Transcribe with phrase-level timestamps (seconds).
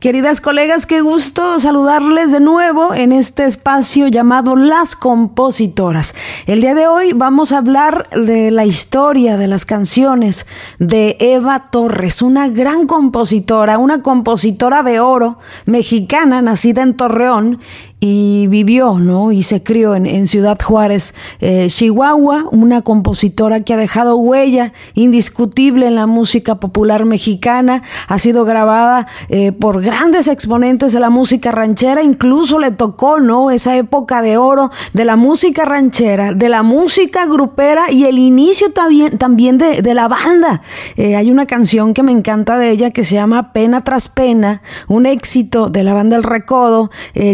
[0.00, 6.14] Queridas colegas, qué gusto saludarles de nuevo en este espacio llamado Las Compositoras.
[6.46, 10.46] El día de hoy vamos a hablar de la historia de las canciones
[10.78, 17.58] de Eva Torres, una gran compositora, una compositora de oro mexicana nacida en Torreón
[18.00, 19.32] y vivió, ¿no?
[19.32, 25.86] Y se crió en, Ciudad Juárez, eh, Chihuahua, una compositora que ha dejado huella indiscutible
[25.86, 31.50] en la música popular mexicana, ha sido grabada eh, por grandes exponentes de la música
[31.50, 33.50] ranchera, incluso le tocó, ¿no?
[33.50, 38.70] Esa época de oro de la música ranchera, de la música grupera y el inicio
[38.72, 40.62] también, también de, de la banda.
[40.96, 44.62] Eh, hay una canción que me encanta de ella que se llama Pena tras Pena,
[44.86, 46.90] un éxito de la banda El Recodo.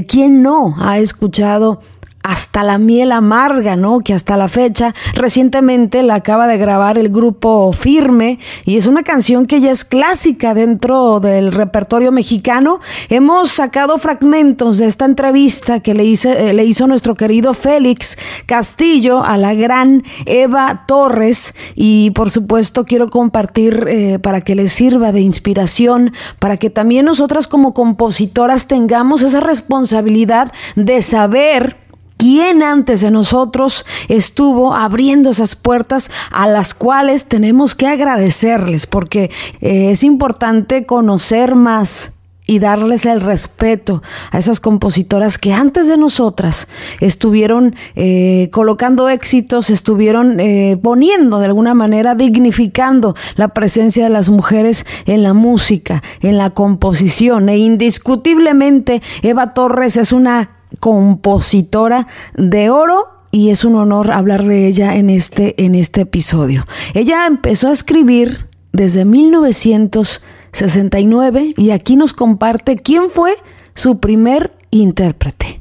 [0.08, 0.53] ¿Quién no?
[0.78, 1.80] Ha escuchado
[2.24, 4.00] hasta la miel amarga, ¿no?
[4.00, 9.02] Que hasta la fecha recientemente la acaba de grabar el grupo Firme y es una
[9.02, 12.80] canción que ya es clásica dentro del repertorio mexicano.
[13.10, 18.16] Hemos sacado fragmentos de esta entrevista que le, hice, eh, le hizo nuestro querido Félix
[18.46, 24.72] Castillo a la gran Eva Torres y por supuesto quiero compartir eh, para que les
[24.72, 31.83] sirva de inspiración, para que también nosotras como compositoras tengamos esa responsabilidad de saber
[32.24, 38.86] ¿Quién antes de nosotros estuvo abriendo esas puertas a las cuales tenemos que agradecerles?
[38.86, 39.30] Porque
[39.60, 42.14] eh, es importante conocer más
[42.46, 46.66] y darles el respeto a esas compositoras que antes de nosotras
[47.00, 54.30] estuvieron eh, colocando éxitos, estuvieron eh, poniendo de alguna manera, dignificando la presencia de las
[54.30, 57.50] mujeres en la música, en la composición.
[57.50, 60.53] E indiscutiblemente Eva Torres es una
[60.84, 66.66] compositora de oro y es un honor hablar de ella en este, en este episodio.
[66.92, 73.34] Ella empezó a escribir desde 1969 y aquí nos comparte quién fue
[73.74, 75.58] su primer intérprete.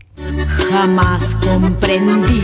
[0.69, 2.41] Jamás comprendí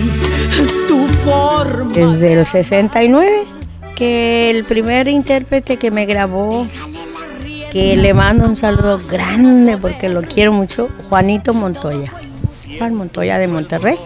[0.88, 1.92] tu forma.
[1.92, 3.44] Desde el 69
[3.98, 6.66] que el primer intérprete que me grabó
[7.74, 12.14] que le mando un saludo grande porque lo quiero mucho, Juanito Montoya.
[12.80, 13.98] Juan Montoya de Monterrey.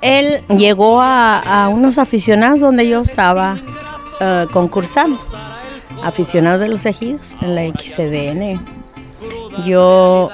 [0.00, 3.58] Él llegó a, unos aficionados donde yo estaba
[4.20, 5.18] eh, concursando,
[6.02, 8.64] aficionados de los ejidos en la XCDN.
[9.66, 10.30] Yo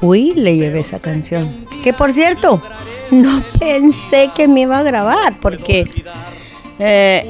[0.00, 1.66] fui y le llevé esa canción.
[1.82, 2.60] Que por cierto,
[3.10, 6.04] no pensé que me iba a grabar, porque
[6.78, 7.28] eh,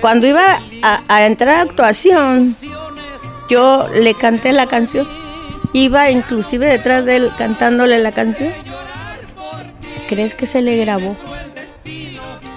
[0.00, 2.56] cuando iba a, a, entrar a actuación,
[3.48, 5.06] yo le canté la canción.
[5.72, 8.52] Iba inclusive detrás de él cantándole la canción
[10.10, 11.16] crees que se le grabó?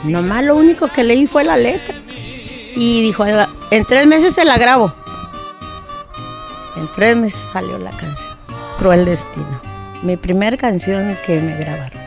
[0.05, 1.93] Nomás lo único que leí fue la letra.
[2.75, 4.91] Y dijo, en tres meses se la grabo.
[6.75, 8.37] En tres meses salió la canción.
[8.79, 9.61] Cruel Destino.
[10.01, 12.02] Mi primera canción que me grabaron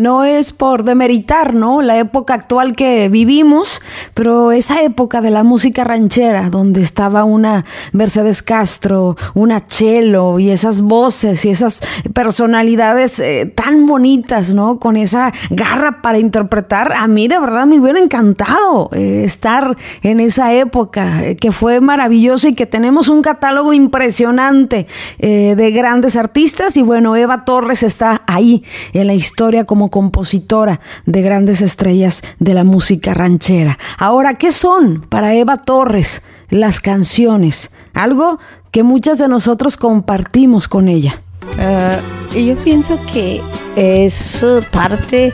[0.00, 1.82] no es por demeritar, ¿no?
[1.82, 3.80] La época actual que vivimos,
[4.14, 10.50] pero esa época de la música ranchera, donde estaba una Mercedes Castro, una Chelo y
[10.50, 11.82] esas voces y esas
[12.14, 14.78] personalidades eh, tan bonitas, ¿no?
[14.78, 20.20] Con esa garra para interpretar, a mí de verdad me hubiera encantado eh, estar en
[20.20, 24.86] esa época, eh, que fue maravilloso y que tenemos un catálogo impresionante
[25.18, 31.22] de grandes artistas y bueno, Eva Torres está ahí en la historia como compositora de
[31.22, 33.78] grandes estrellas de la música ranchera.
[33.98, 37.72] Ahora, ¿qué son para Eva Torres las canciones?
[37.92, 38.38] Algo
[38.70, 41.22] que muchas de nosotros compartimos con ella.
[41.56, 43.42] Uh, yo pienso que
[43.76, 45.32] es parte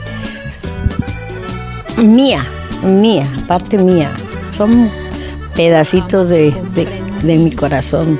[1.97, 2.43] mía,
[2.83, 4.11] mía, parte mía.
[4.51, 4.89] Son
[5.55, 6.53] pedacitos de,
[7.23, 8.19] de mi corazón.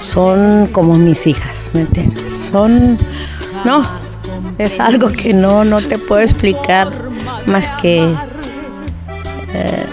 [0.00, 2.50] Son como mis hijas, ¿me entiendes?
[2.50, 2.98] Son,
[3.64, 3.86] no,
[4.58, 6.90] es algo que no, no te puedo explicar
[7.46, 8.02] más que
[9.54, 9.86] eh,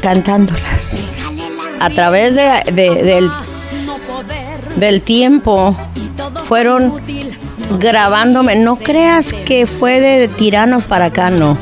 [0.00, 1.00] cantándolas.
[1.80, 3.30] A través del,
[4.76, 5.76] del tiempo
[6.44, 7.00] fueron
[7.78, 8.56] grabándome.
[8.56, 11.56] No creas que fue de tiranos para acá, no.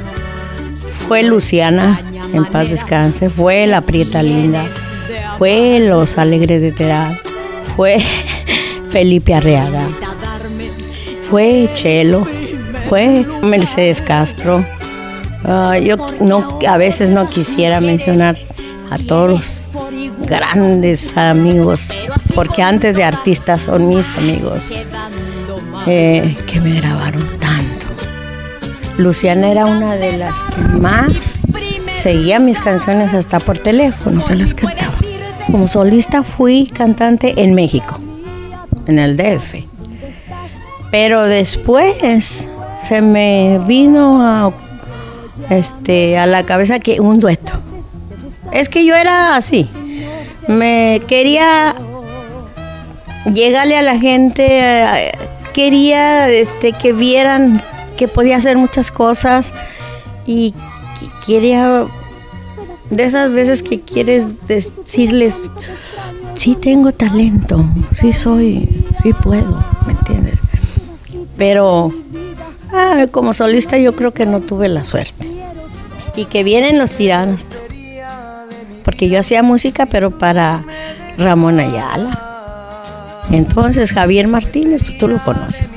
[1.06, 2.02] Fue Luciana,
[2.32, 4.66] en paz descanse, fue La Prieta Linda,
[5.38, 7.18] fue Los Alegres de Terá,
[7.76, 7.98] fue
[8.90, 9.88] Felipe Arreaga
[11.30, 12.26] fue Chelo,
[12.88, 14.64] fue Mercedes Castro.
[15.44, 18.36] Ah, yo no, a veces no quisiera mencionar
[18.90, 19.66] a todos
[20.26, 21.90] grandes amigos,
[22.34, 24.70] porque antes de artistas son mis amigos.
[25.86, 27.86] eh, que me grabaron tanto.
[28.98, 31.38] Luciana era una de las que más
[31.88, 34.92] seguía mis canciones hasta por teléfono, se las cantaba.
[35.46, 37.98] Como solista fui cantante en México,
[38.86, 39.67] en el DF.
[40.90, 42.48] Pero después
[42.82, 44.52] se me vino a,
[45.50, 47.52] este, a la cabeza que un dueto.
[48.52, 49.68] Es que yo era así.
[50.46, 51.74] Me quería
[53.32, 55.12] llegarle a la gente, eh,
[55.52, 57.62] quería este, que vieran
[57.96, 59.52] que podía hacer muchas cosas
[60.24, 60.54] y
[61.26, 61.86] quería
[62.90, 65.36] de esas veces que quieres decirles,
[66.34, 70.38] sí tengo talento, sí soy, sí puedo, ¿me entiendes?
[71.38, 71.92] Pero
[72.72, 75.30] ah, como solista yo creo que no tuve la suerte.
[76.16, 77.46] Y que vienen los tiranos,
[78.84, 80.64] porque yo hacía música, pero para
[81.16, 82.18] Ramón Ayala.
[83.30, 85.68] Entonces Javier Martínez, pues tú lo conoces,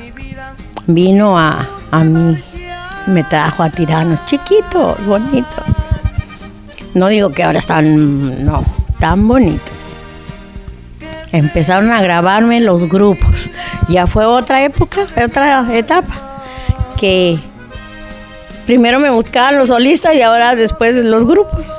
[0.86, 2.36] vino a, a mí,
[3.06, 5.64] me trajo a tiranos chiquitos, bonitos.
[6.94, 8.64] No digo que ahora están, no,
[8.98, 9.71] tan bonitos.
[11.32, 13.50] Empezaron a grabarme los grupos.
[13.88, 16.14] Ya fue otra época, otra etapa,
[16.98, 17.38] que
[18.66, 21.72] primero me buscaban los solistas y ahora después los grupos.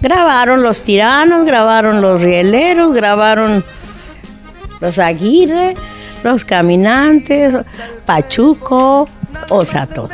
[0.00, 3.64] Grabaron los tiranos, grabaron los rieleros, grabaron
[4.80, 5.76] los Aguirre,
[6.24, 7.54] los caminantes,
[8.06, 9.08] Pachuco,
[9.50, 10.10] o sea, todos.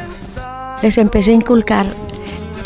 [0.83, 1.87] Les empecé a inculcar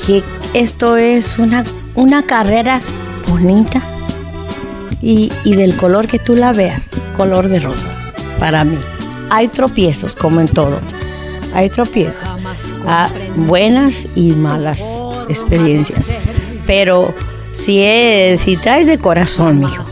[0.04, 0.24] que
[0.54, 1.64] esto es una,
[1.94, 2.80] una carrera
[3.28, 3.80] bonita
[5.00, 6.82] y, y del color que tú la veas,
[7.16, 7.86] color de rosa,
[8.38, 8.78] para mí.
[9.30, 10.78] Hay tropiezos, como en todo.
[11.54, 12.24] Hay tropiezos.
[12.86, 14.82] Ah, buenas y malas
[15.28, 16.06] experiencias.
[16.66, 17.14] Pero
[17.52, 19.84] si, es, si traes de corazón, mijo,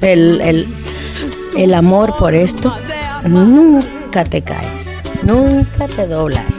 [0.00, 0.66] el, el,
[1.56, 2.74] el amor por esto,
[3.24, 6.54] nunca te caes, nunca te doblas.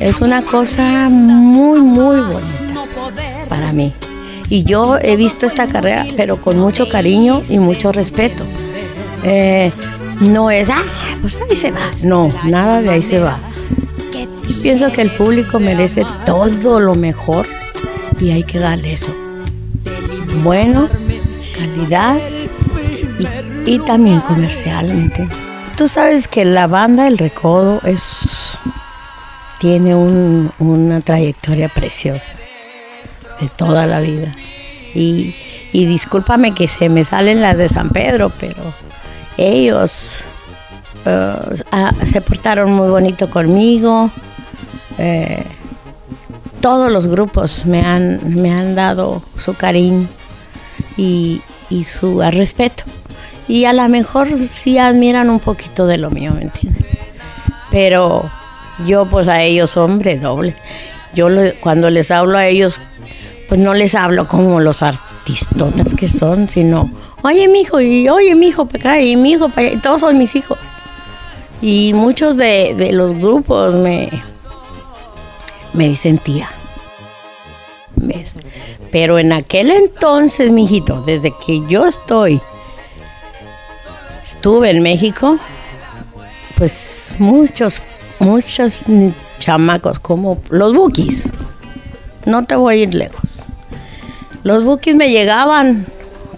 [0.00, 2.84] Es una cosa muy, muy bonita
[3.48, 3.92] para mí.
[4.52, 8.44] Y yo he visto esta carrera, pero con mucho cariño y mucho respeto.
[9.24, 9.72] Eh,
[10.20, 10.82] no es, ah,
[11.22, 11.90] pues ahí se va.
[12.02, 13.38] No, nada de ahí se va.
[14.46, 17.46] Y pienso que el público merece todo lo mejor
[18.20, 19.14] y hay que darle eso.
[20.42, 20.86] Bueno,
[21.56, 22.18] calidad
[23.64, 25.26] y, también comercialmente.
[25.78, 28.58] Tú sabes que la banda El Recodo es,
[29.60, 32.34] tiene un, una trayectoria preciosa
[33.42, 34.34] de toda la vida.
[34.94, 35.34] Y,
[35.72, 38.62] y discúlpame que se me salen las de San Pedro, pero
[39.36, 40.24] ellos
[41.06, 44.10] uh, se portaron muy bonito conmigo.
[44.98, 45.42] Eh,
[46.60, 50.06] todos los grupos me han, me han dado su cariño
[50.96, 51.40] y,
[51.70, 52.84] y su respeto.
[53.48, 56.84] Y a lo mejor sí admiran un poquito de lo mío, ¿me entiendes?
[57.70, 58.30] Pero
[58.86, 60.54] yo pues a ellos, hombre, doble.
[61.14, 61.28] Yo
[61.60, 62.80] cuando les hablo a ellos,
[63.48, 66.90] pues no les hablo como los artistotas que son, sino,
[67.22, 70.34] oye, mi hijo, y oye, mi hijo, acá, y mi hijo, y todos son mis
[70.34, 70.58] hijos.
[71.60, 74.10] Y muchos de, los grupos me,
[75.74, 76.20] me dicen.
[77.96, 78.34] ¿Ves?
[78.90, 82.40] Pero en aquel entonces, mijito, desde que yo estoy,
[84.24, 85.38] estuve en México,
[86.56, 87.80] pues muchos,
[88.18, 88.82] muchos
[89.38, 91.30] chamacos como los bookies.
[92.24, 93.44] No te voy a ir lejos.
[94.44, 95.86] Los bookies me llegaban,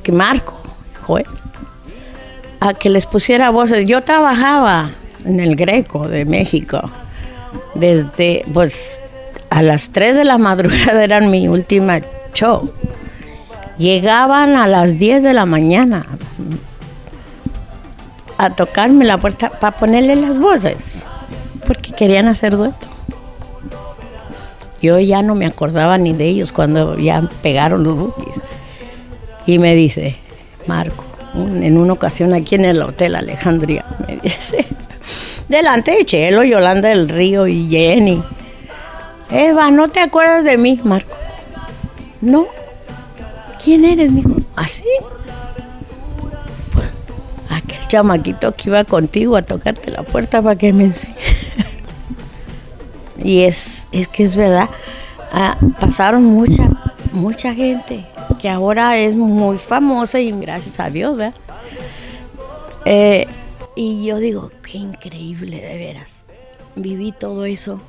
[0.03, 0.55] que Marco,
[1.03, 1.26] Joel,
[2.61, 3.87] a que les pusiera voces.
[3.87, 4.91] Yo trabajaba
[5.25, 6.91] en el Greco de México
[7.75, 9.00] desde, pues,
[9.50, 12.00] a las 3 de la madrugada eran mi última
[12.33, 12.73] show.
[13.79, 16.07] Llegaban a las 10 de la mañana
[18.38, 21.07] a tocarme la puerta para ponerle las voces,
[21.67, 22.94] porque querían hacer dueto.
[24.85, 28.37] Yo ya no me acordaba ni de ellos cuando ya pegaron los bookies.
[29.47, 30.17] Y me dice,
[30.67, 34.67] Marco, en una ocasión aquí en el Hotel Alejandría, me dice,
[35.49, 38.23] delante de Chelo, Yolanda del Río y Jenny.
[39.31, 41.17] Eva, ¿no te acuerdas de mí, Marco?
[42.21, 42.47] No.
[43.64, 44.37] ¿Quién eres, mijo?
[44.55, 44.85] ¿Así?
[46.75, 46.88] Pues,
[47.49, 51.14] aquel chamaquito que iba contigo a tocarte la puerta para que me enseñe.
[53.25, 54.71] Y es, es que es verdad.
[55.33, 56.71] Ah, pasaron mucha,
[57.12, 58.07] mucha gente
[58.40, 61.35] que ahora es muy famosa y gracias a Dios, ¿verdad?
[62.85, 63.26] Eh,
[63.75, 66.25] y yo digo, qué increíble, de veras.
[66.76, 67.81] Viví todo eso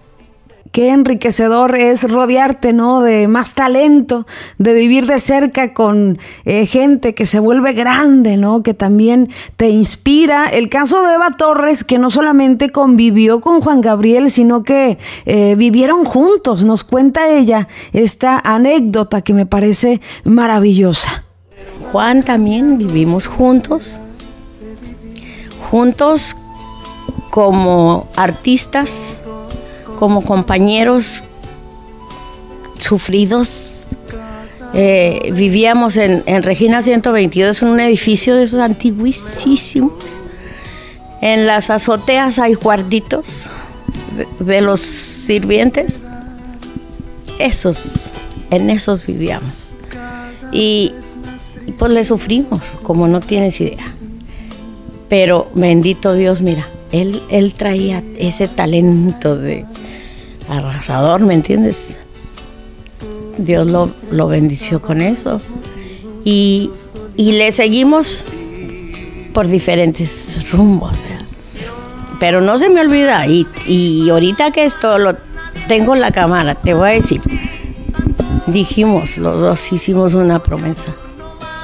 [0.76, 3.00] qué enriquecedor es rodearte, ¿no?
[3.00, 4.28] De más talento,
[4.58, 8.62] de vivir de cerca con eh, gente que se vuelve grande, ¿no?
[8.62, 10.48] Que también te inspira.
[10.48, 15.56] El caso de Eva Torres, que no solamente convivió con Juan Gabriel, sino que eh,
[15.58, 16.66] vivieron juntos.
[16.66, 21.24] Nos cuenta ella esta anécdota que me parece maravillosa.
[21.94, 23.98] Juan también vivimos juntos,
[25.72, 26.36] juntos
[27.30, 29.16] como artistas,
[29.98, 31.24] como compañeros
[32.80, 33.72] sufridos.
[34.74, 40.24] Eh, vivíamos en, Regina 122, en un edificio de esos antiguísimos.
[41.22, 43.50] En las azoteas hay cuartitos
[44.40, 45.98] de, los sirvientes.
[47.40, 48.12] Esos,
[48.52, 49.70] en esos vivíamos.
[50.52, 50.94] Y,
[51.80, 53.86] pues le sufrimos, como no tienes idea.
[55.10, 59.66] Pero bendito Dios, mira, él, traía ese talento de
[60.50, 61.98] arrasador, ¿me entiendes?
[63.38, 65.42] Dios lo, lo bendició con eso.
[66.24, 66.72] Y,
[67.18, 68.26] le seguimos
[69.34, 70.94] por diferentes rumbos.
[72.20, 75.16] Pero no se me olvida, y, y ahorita que esto lo
[75.68, 77.22] tengo en la cámara, te voy a decir,
[78.48, 80.94] dijimos, los dos hicimos una promesa.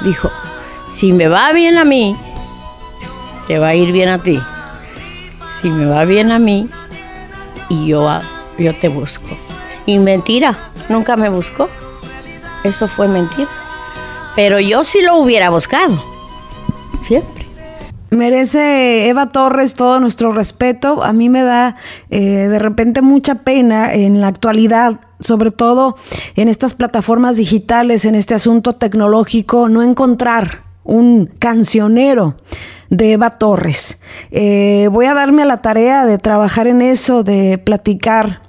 [0.04, 0.30] Dijo,
[0.94, 2.14] si me va bien a mí,
[3.46, 4.38] te va a ir bien a ti
[5.62, 6.68] si me va bien a mí
[7.68, 8.08] y yo,
[8.62, 9.28] yo te busco.
[9.86, 11.68] Y mentira, nunca me buscó.
[12.64, 13.48] Eso fue mentira.
[14.36, 16.02] Pero yo sí lo hubiera buscado.
[17.02, 17.42] Siempre.
[18.10, 21.02] Merece Eva Torres todo nuestro respeto.
[21.02, 21.76] A mí me da
[22.10, 25.96] eh, de repente mucha pena en la actualidad, sobre todo
[26.36, 32.36] en estas plataformas digitales, en este asunto tecnológico, no encontrar un cancionero
[32.90, 34.02] de Eva Torres.
[34.30, 38.42] Eh, voy a darme a la tarea de trabajar en eso, de platicar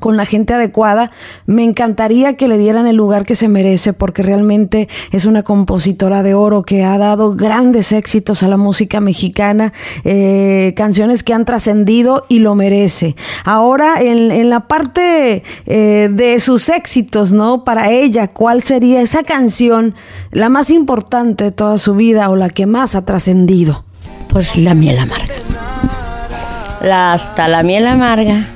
[0.00, 1.10] con la gente adecuada,
[1.46, 6.22] me encantaría que le dieran el lugar que se merece porque realmente es una compositora
[6.22, 9.72] de oro que ha dado grandes éxitos a la música mexicana,
[10.04, 13.16] eh, canciones que han trascendido y lo merece.
[13.44, 17.64] Ahora, en, la parte eh, de sus éxitos, ¿no?
[17.64, 19.94] Para ella, ¿cuál sería esa canción
[20.30, 23.84] la más importante de toda su vida o la que más ha trascendido?
[24.28, 25.34] Pues la miel amarga.
[26.82, 28.55] La, hasta la miel amarga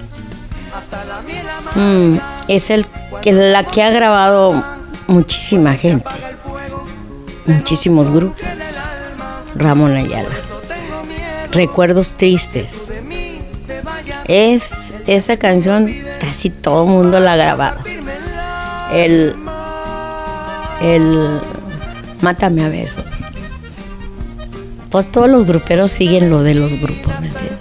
[1.74, 2.16] Mm,
[2.48, 2.86] es el
[3.22, 4.62] que la que ha grabado
[5.06, 6.08] muchísima gente,
[7.46, 8.40] muchísimos grupos.
[9.54, 10.28] Ramón Ayala.
[11.52, 12.72] Recuerdos tristes.
[14.26, 17.80] Es esa canción casi todo el mundo la ha grabado.
[18.92, 19.34] El
[20.80, 21.40] el
[22.20, 23.04] Mátame a besos.
[24.90, 27.58] Pues todos los gruperos siguen lo de los grupos, ¿me entiendes?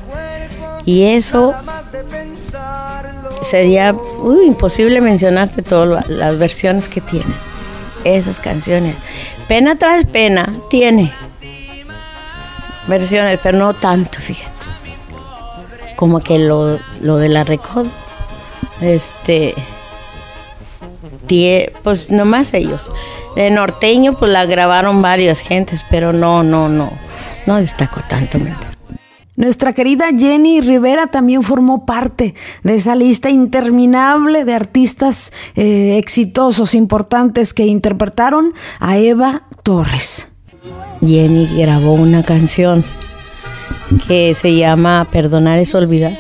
[0.86, 1.54] Y eso
[3.42, 3.96] sería
[4.46, 7.34] imposible mencionarte todas las versiones que tiene
[8.04, 8.96] esas canciones.
[9.48, 11.12] Pena tras pena tiene
[12.88, 14.52] versiones, pero no tanto, fíjate.
[15.96, 17.88] Como que lo, de la Recod,
[18.82, 19.54] este,
[21.84, 22.92] pues nomás ellos.
[23.36, 26.92] De norteño, pues la grabaron varias gentes, pero no, no, no,
[27.46, 28.40] no destacó tanto.
[29.40, 36.76] Nuestra querida Jenny Rivera también formó parte de esa lista interminable de artistas eh, exitosos,
[36.76, 40.28] importantes que interpretaron a Eva Torres.
[41.00, 42.84] Jenny grabó una canción
[44.10, 46.18] que se llama Perdonar es olvidar.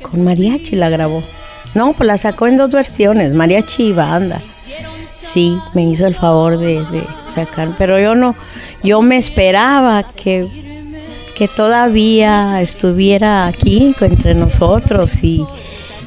[0.00, 1.20] Con mariachi la grabó.
[1.74, 4.40] No, pues la sacó en dos versiones, mariachi y banda.
[5.16, 7.04] Sí, me hizo el favor de, de
[7.34, 8.36] sacar, pero yo no,
[8.84, 10.71] yo me esperaba que
[11.42, 15.44] que todavía estuviera aquí entre nosotros y,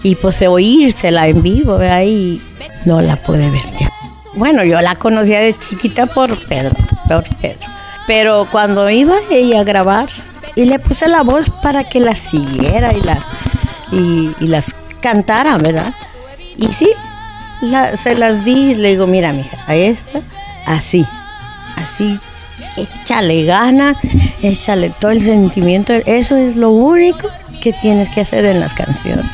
[0.02, 2.42] y pues oírsela en vivo, ahí
[2.86, 3.92] no la pude ver ya.
[4.36, 6.74] Bueno, yo la conocía de chiquita por Pedro,
[7.10, 7.68] por Pedro.
[8.08, 10.08] Pero cuando iba ella a grabar,
[10.56, 13.22] y le puse la voz para que la siguiera y, la,
[13.92, 15.94] y, las cantara, ¿verdad?
[16.56, 16.90] Y sí,
[17.96, 20.22] se las di le digo, mira, mija, a esta,
[20.66, 21.06] así,
[21.76, 22.22] así
[22.78, 23.96] échale gana,
[24.42, 25.94] échale todo el sentimiento.
[25.94, 27.30] Eso es lo único
[27.62, 29.26] que tienes que hacer en las canciones.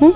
[0.00, 0.10] ¿Mm?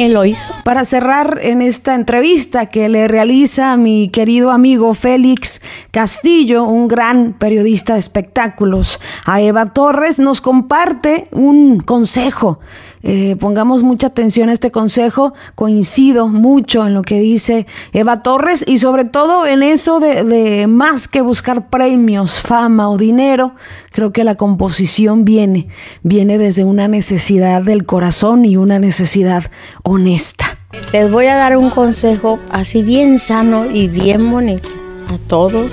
[0.00, 0.54] Él lo hizo.
[0.64, 5.60] Para cerrar en esta entrevista que le realiza mi querido amigo Félix
[5.90, 12.60] Castillo, un gran periodista de espectáculos, a Eva Torres, nos comparte un consejo
[13.02, 15.32] eh, pongamos mucha atención a este consejo.
[15.54, 20.66] Coincido mucho en lo que dice Eva Torres y sobre todo en eso de, de,
[20.66, 23.54] más que buscar premios, fama o dinero.
[23.92, 25.68] Creo que la composición viene,
[26.02, 29.44] viene desde una necesidad del corazón y una necesidad
[29.82, 30.58] honesta.
[30.92, 34.68] Les voy a dar un consejo así bien sano y bien bonito
[35.08, 35.70] a todos.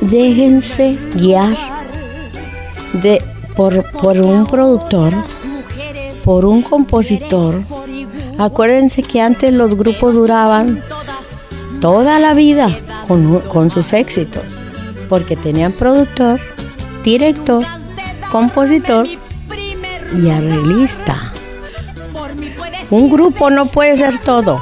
[0.00, 1.56] Déjense guiar
[3.02, 5.12] de por, por un productor,
[6.24, 7.62] por un compositor.
[8.38, 10.82] Acuérdense que antes los grupos duraban
[11.80, 14.44] toda la vida con, con sus éxitos,
[15.08, 16.40] porque tenían productor,
[17.04, 17.64] director,
[18.30, 21.32] compositor y arreglista.
[22.90, 24.60] Un grupo no puede ser todo,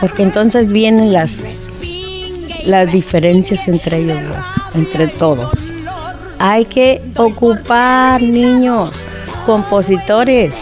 [0.00, 1.40] porque entonces vienen las,
[2.64, 4.18] las diferencias entre ellos
[4.74, 5.72] entre todos.
[6.46, 9.02] Hay que ocupar niños,
[9.46, 10.52] compositores.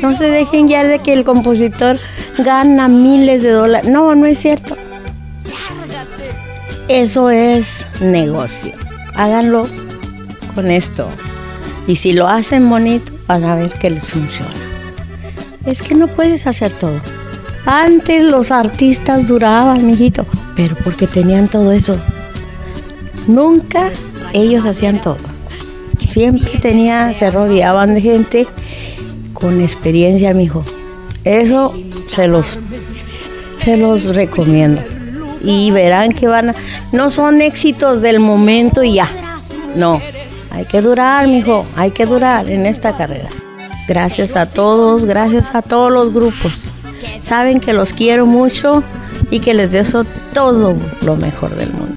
[0.00, 2.00] No se dejen guiar de que el compositor
[2.38, 3.90] gana miles de dólares.
[3.90, 4.78] No, no es cierto.
[6.88, 8.72] Eso es negocio.
[9.16, 9.66] Háganlo
[10.54, 11.10] con esto.
[11.86, 14.50] Y si lo hacen bonito, van a ver que les funciona.
[15.66, 16.98] Es que no puedes hacer todo.
[17.66, 20.24] Antes los artistas duraban, mijito,
[20.56, 21.98] pero porque tenían todo eso.
[23.26, 23.90] Nunca
[24.32, 25.18] ellos hacían todo.
[26.06, 28.46] Siempre tenía, se rodeaban de gente
[29.32, 30.64] con experiencia, mijo.
[31.24, 31.74] Eso
[32.08, 32.58] se los,
[33.58, 34.82] se los recomiendo.
[35.42, 36.54] Y verán que van a,
[36.92, 39.10] no son éxitos del momento y ya.
[39.76, 40.00] No,
[40.50, 43.28] hay que durar, mijo, hay que durar en esta carrera.
[43.86, 46.54] Gracias a todos, gracias a todos los grupos.
[47.22, 48.82] Saben que los quiero mucho
[49.30, 51.96] y que les deseo todo lo mejor del mundo.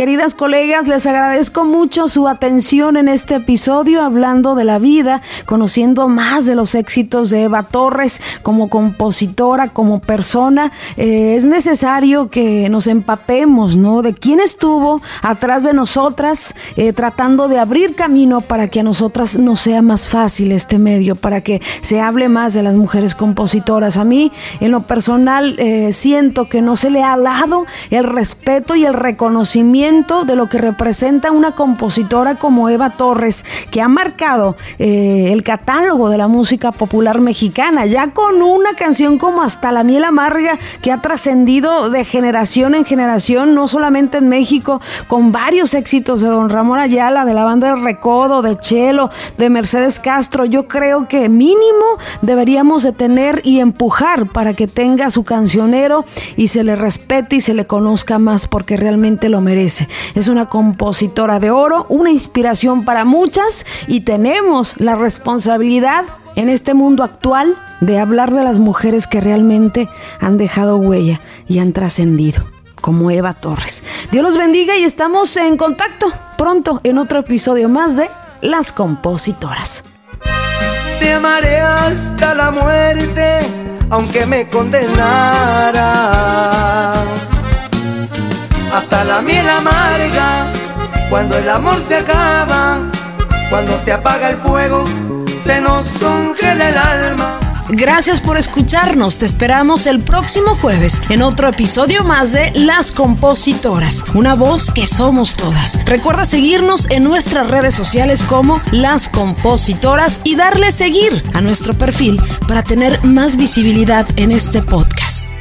[0.00, 6.08] Queridas colegas, les agradezco mucho su atención en este episodio hablando de la vida, conociendo
[6.08, 10.72] más de los éxitos de Eva Torres como compositora, como persona.
[10.96, 14.00] Eh, es necesario que nos empapemos, ¿no?
[14.00, 19.36] De quién estuvo atrás de nosotras, eh, tratando de abrir camino para que a nosotras
[19.36, 23.98] nos sea más fácil este medio, para que se hable más de las mujeres compositoras.
[23.98, 28.76] A mí, en lo personal, eh, siento que no se le ha dado el respeto
[28.76, 34.56] y el reconocimiento de lo que representa una compositora como Eva Torres, que ha marcado
[34.78, 39.82] eh, el catálogo de la música popular mexicana, ya con una canción como Hasta la
[39.82, 45.74] miel amarga, que ha trascendido de generación en generación, no solamente en México, con varios
[45.74, 50.44] éxitos de Don Ramón Ayala, de la banda de Recodo, de Chelo, de Mercedes Castro.
[50.44, 56.04] Yo creo que mínimo deberíamos de tener y empujar para que tenga su cancionero
[56.36, 59.69] y se le respete y se le conozca más porque realmente lo merece.
[60.14, 66.04] Es una compositora de oro, una inspiración para muchas y tenemos la responsabilidad
[66.36, 69.88] en este mundo actual de hablar de las mujeres que realmente
[70.20, 72.42] han dejado huella y han trascendido
[72.80, 73.82] como Eva Torres.
[74.10, 78.08] Dios los bendiga y estamos en contacto pronto en otro episodio más de
[78.40, 79.84] Las Compositoras.
[80.98, 83.40] Te amaré hasta la muerte,
[83.90, 85.90] aunque me condenara
[88.80, 90.46] hasta la miel amarga.
[91.10, 92.78] Cuando el amor se acaba,
[93.50, 94.84] cuando se apaga el fuego,
[95.44, 97.40] se nos congela el alma.
[97.68, 99.18] Gracias por escucharnos.
[99.18, 104.86] Te esperamos el próximo jueves en otro episodio más de Las Compositoras, una voz que
[104.86, 105.84] somos todas.
[105.84, 112.20] Recuerda seguirnos en nuestras redes sociales como Las Compositoras y darle seguir a nuestro perfil
[112.48, 115.39] para tener más visibilidad en este podcast.